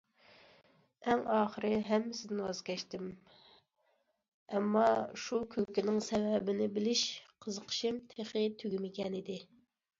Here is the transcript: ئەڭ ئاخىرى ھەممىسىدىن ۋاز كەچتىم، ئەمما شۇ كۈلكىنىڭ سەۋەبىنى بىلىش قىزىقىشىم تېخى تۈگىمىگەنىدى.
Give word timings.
ئەڭ 1.09 1.19
ئاخىرى 1.33 1.69
ھەممىسىدىن 1.89 2.39
ۋاز 2.45 2.61
كەچتىم، 2.69 3.05
ئەمما 4.55 4.87
شۇ 5.27 5.41
كۈلكىنىڭ 5.55 6.03
سەۋەبىنى 6.09 6.73
بىلىش 6.81 7.07
قىزىقىشىم 7.47 8.05
تېخى 8.17 8.47
تۈگىمىگەنىدى. 8.65 9.41